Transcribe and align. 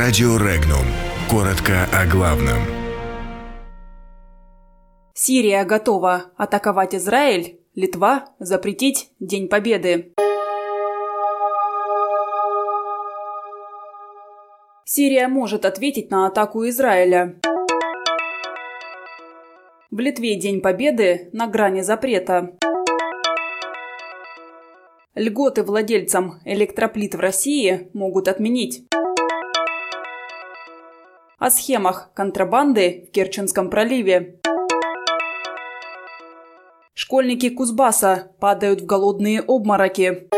Радио 0.00 0.36
Регнум. 0.36 0.86
Коротко 1.28 1.88
о 1.92 2.06
главном. 2.06 2.58
Сирия 5.12 5.64
готова 5.64 6.26
атаковать 6.36 6.94
Израиль. 6.94 7.58
Литва 7.74 8.26
запретить 8.38 9.10
День 9.18 9.48
Победы. 9.48 10.12
Сирия 14.84 15.26
может 15.26 15.64
ответить 15.64 16.12
на 16.12 16.28
атаку 16.28 16.68
Израиля. 16.68 17.40
В 19.90 19.98
Литве 19.98 20.36
День 20.36 20.60
Победы 20.60 21.28
на 21.32 21.48
грани 21.48 21.80
запрета. 21.80 22.56
Льготы 25.16 25.64
владельцам 25.64 26.40
электроплит 26.44 27.16
в 27.16 27.18
России 27.18 27.90
могут 27.94 28.28
отменить. 28.28 28.87
О 31.38 31.50
схемах 31.50 32.10
контрабанды 32.14 33.06
в 33.08 33.12
Керченском 33.12 33.70
проливе. 33.70 34.40
Школьники 36.94 37.48
Кузбасса 37.48 38.32
падают 38.40 38.80
в 38.80 38.86
голодные 38.86 39.40
обмороки. 39.46 40.28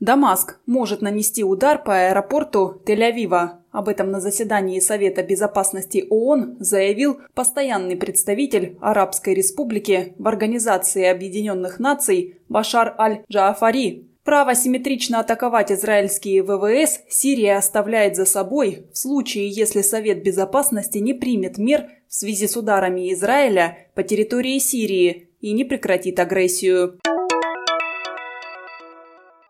Дамаск 0.00 0.58
может 0.64 1.02
нанести 1.02 1.44
удар 1.44 1.82
по 1.82 2.08
аэропорту 2.08 2.82
Тель-Авива. 2.86 3.58
Об 3.70 3.88
этом 3.88 4.10
на 4.10 4.18
заседании 4.18 4.80
Совета 4.80 5.22
безопасности 5.22 6.06
ООН 6.08 6.56
заявил 6.60 7.20
постоянный 7.34 7.96
представитель 7.96 8.78
Арабской 8.80 9.34
Республики 9.34 10.14
в 10.18 10.26
Организации 10.26 11.04
Объединенных 11.04 11.78
Наций 11.78 12.40
Башар 12.48 12.94
Аль-Джаафари. 12.98 14.11
Право 14.24 14.54
симметрично 14.54 15.18
атаковать 15.18 15.72
израильские 15.72 16.44
ВВС 16.44 17.00
Сирия 17.08 17.56
оставляет 17.56 18.14
за 18.14 18.24
собой 18.24 18.86
в 18.92 18.96
случае, 18.96 19.48
если 19.48 19.82
Совет 19.82 20.22
Безопасности 20.22 20.98
не 20.98 21.12
примет 21.12 21.58
мер 21.58 21.88
в 22.06 22.14
связи 22.14 22.46
с 22.46 22.56
ударами 22.56 23.12
Израиля 23.14 23.88
по 23.94 24.04
территории 24.04 24.60
Сирии 24.60 25.30
и 25.40 25.52
не 25.52 25.64
прекратит 25.64 26.20
агрессию. 26.20 27.00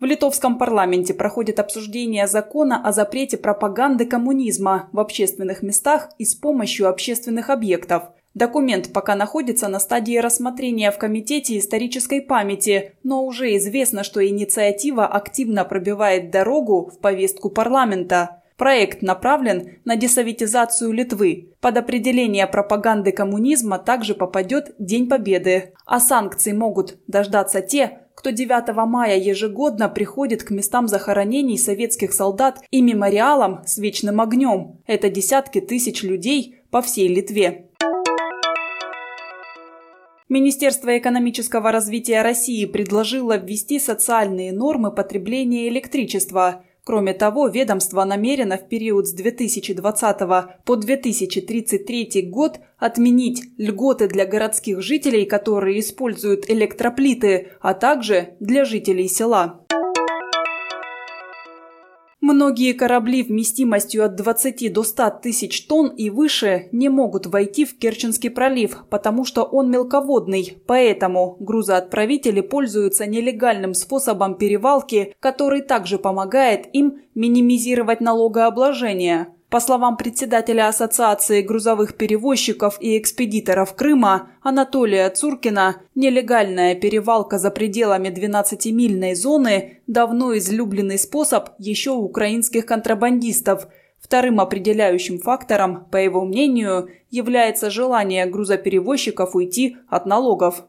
В 0.01 0.05
литовском 0.05 0.57
парламенте 0.57 1.13
проходит 1.13 1.61
обсуждение 1.61 2.27
закона 2.27 2.81
о 2.83 2.93
запрете 2.93 3.37
пропаганды 3.37 4.07
коммунизма 4.07 4.89
в 4.93 4.99
общественных 4.99 5.63
местах 5.63 6.09
и 6.17 6.25
с 6.25 6.35
помощью 6.35 6.89
общественных 6.89 7.51
объектов. 7.51 8.05
Документ 8.35 8.93
пока 8.93 9.15
находится 9.15 9.69
на 9.69 9.79
стадии 9.79 10.17
рассмотрения 10.17 10.91
в 10.91 10.99
Комитете 10.99 11.59
исторической 11.59 12.23
памяти, 12.23 12.95
но 13.03 13.25
уже 13.25 13.57
известно, 13.57 14.05
что 14.05 14.27
инициатива 14.27 15.07
активно 15.07 15.65
пробивает 15.65 16.31
дорогу 16.31 16.91
в 16.95 16.99
повестку 16.99 17.51
парламента. 17.51 18.43
Проект 18.57 19.03
направлен 19.03 19.79
на 19.85 19.97
десоветизацию 19.97 20.93
Литвы. 20.93 21.53
Под 21.61 21.77
определение 21.77 22.47
пропаганды 22.47 23.13
коммунизма 23.13 23.79
также 23.79 24.15
попадет 24.15 24.75
День 24.79 25.09
Победы. 25.09 25.75
А 25.85 26.01
санкций 26.01 26.53
могут 26.53 26.99
дождаться 27.09 27.61
те, 27.61 27.99
кто 28.15 28.31
9 28.31 28.75
мая 28.87 29.19
ежегодно 29.19 29.89
приходит 29.89 30.45
к 30.45 30.51
местам 30.51 30.87
захоронений 30.87 31.59
советских 31.59 32.13
солдат 32.13 32.61
и 32.71 32.81
мемориалам 32.81 33.63
с 33.67 33.79
вечным 33.79 34.21
огнем. 34.21 34.79
Это 34.87 35.09
десятки 35.11 35.61
тысяч 35.61 36.03
людей 36.03 36.57
по 36.71 36.83
всей 36.83 37.09
Литве. 37.09 37.69
Министерство 40.33 40.97
экономического 40.97 41.71
развития 41.73 42.23
России 42.23 42.65
предложило 42.65 43.37
ввести 43.37 43.79
социальные 43.79 44.53
нормы 44.53 44.91
потребления 44.91 45.69
электричества– 45.69 46.65
Кроме 46.85 47.15
того, 47.15 47.47
ведомство 47.47 48.03
намерено 48.03 48.59
в 48.59 48.69
период 48.69 49.07
с 49.07 49.13
2020 49.13 50.19
по 50.65 50.77
2033 50.77 52.23
год 52.23 52.59
отменить 52.77 53.45
льготы 53.57 54.09
для 54.09 54.27
городских 54.27 54.83
жителей, 54.83 55.25
которые 55.25 55.79
используют 55.79 56.51
электроплиты, 56.51 57.51
а 57.61 57.75
также 57.75 58.35
для 58.41 58.65
жителей 58.65 59.07
села. 59.07 59.62
Многие 62.23 62.73
корабли 62.73 63.25
вместимостью 63.25 64.05
от 64.05 64.15
20 64.15 64.73
до 64.73 64.85
100 64.85 65.11
тысяч 65.25 65.67
тонн 65.67 65.89
и 65.89 66.09
выше 66.09 66.69
не 66.71 66.89
могут 66.89 67.27
войти 67.27 67.65
в 67.65 67.77
Керченский 67.77 68.31
пролив, 68.31 68.85
потому 68.89 69.25
что 69.25 69.43
он 69.43 69.73
мелководный. 69.73 70.57
Поэтому 70.69 71.37
грузоотправители 71.41 72.41
пользуются 72.41 73.07
нелегальным 73.07 73.75
способом 73.75 74.37
перевалки, 74.37 75.17
который 75.19 75.63
также 75.63 75.99
помогает 75.99 76.73
им 76.73 77.01
минимизировать 77.17 78.01
налогообложение. 78.01 79.27
По 79.53 79.61
словам 79.61 79.99
председателя 79.99 80.69
Ассоциации 80.69 81.43
грузовых 81.43 81.99
перевозчиков 81.99 82.79
и 82.81 82.97
экспедиторов 82.97 83.75
Крыма 83.77 84.31
Анатолия 84.41 85.11
Цуркина, 85.11 85.83
нелегальная 85.95 86.75
перевалка 86.75 87.39
за 87.39 87.51
пределами 87.51 88.09
12-мильной 88.09 89.15
зоны– 89.15 89.83
давно 89.87 90.39
излюбленный 90.39 90.99
способ 90.99 91.51
еще 91.59 91.91
украинских 91.91 92.65
контрабандистов. 92.65 93.69
Вторым 94.01 94.41
определяющим 94.41 95.19
фактором, 95.19 95.85
по 95.91 95.99
его 95.99 96.25
мнению, 96.25 96.89
является 97.11 97.69
желание 97.69 98.25
грузоперевозчиков 98.25 99.35
уйти 99.35 99.77
от 99.87 100.07
налогов. 100.07 100.65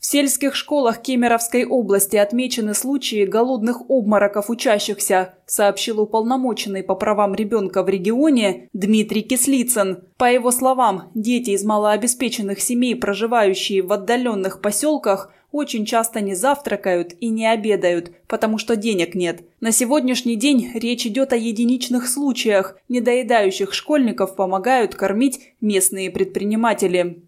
В 0.00 0.06
сельских 0.06 0.54
школах 0.54 1.02
Кемеровской 1.02 1.64
области 1.64 2.16
отмечены 2.16 2.72
случаи 2.74 3.24
голодных 3.24 3.90
обмороков 3.90 4.48
учащихся, 4.48 5.34
сообщил 5.44 6.00
уполномоченный 6.00 6.84
по 6.84 6.94
правам 6.94 7.34
ребенка 7.34 7.82
в 7.82 7.88
регионе 7.88 8.68
Дмитрий 8.72 9.22
Кислицын. 9.22 10.04
По 10.16 10.30
его 10.30 10.52
словам, 10.52 11.10
дети 11.16 11.50
из 11.50 11.64
малообеспеченных 11.64 12.60
семей, 12.60 12.94
проживающие 12.94 13.82
в 13.82 13.92
отдаленных 13.92 14.60
поселках, 14.60 15.32
очень 15.50 15.84
часто 15.84 16.20
не 16.20 16.34
завтракают 16.34 17.14
и 17.20 17.28
не 17.28 17.50
обедают, 17.50 18.12
потому 18.28 18.58
что 18.58 18.76
денег 18.76 19.14
нет. 19.14 19.40
На 19.60 19.72
сегодняшний 19.72 20.36
день 20.36 20.70
речь 20.74 21.06
идет 21.06 21.32
о 21.32 21.36
единичных 21.36 22.06
случаях. 22.06 22.76
Недоедающих 22.88 23.72
школьников 23.72 24.36
помогают 24.36 24.94
кормить 24.94 25.40
местные 25.60 26.10
предприниматели. 26.10 27.27